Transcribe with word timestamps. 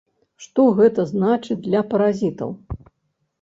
Што 0.45 0.63
гэта 0.79 1.05
значыць 1.11 1.59
для 1.67 1.83
паразітаў? 1.93 2.51